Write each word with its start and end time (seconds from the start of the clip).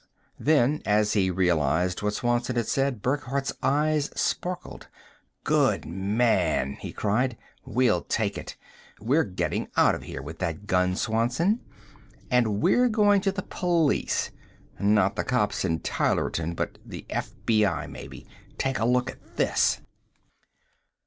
Then, 0.39 0.81
as 0.83 1.13
he 1.13 1.29
realized 1.29 2.01
what 2.01 2.15
Swanson 2.15 2.55
had 2.55 2.65
said, 2.65 3.03
Burckhardt's 3.03 3.53
eyes 3.61 4.09
sparked. 4.15 4.87
"Good 5.43 5.85
man!" 5.85 6.73
he 6.79 6.91
cried. 6.91 7.37
"We'll 7.67 8.01
take 8.01 8.35
it. 8.35 8.57
We're 8.99 9.23
getting 9.23 9.67
out 9.77 9.93
of 9.93 10.01
here 10.01 10.23
with 10.23 10.39
that 10.39 10.65
gun, 10.65 10.95
Swanson. 10.95 11.59
And 12.31 12.61
we're 12.63 12.89
going 12.89 13.21
to 13.21 13.31
the 13.31 13.43
police! 13.43 14.31
Not 14.79 15.15
the 15.17 15.23
cops 15.23 15.63
in 15.63 15.81
Tylerton, 15.81 16.55
but 16.55 16.79
the 16.83 17.05
F.B.I., 17.11 17.85
maybe. 17.85 18.25
Take 18.57 18.79
a 18.79 18.85
look 18.85 19.11
at 19.11 19.35
this!" 19.37 19.81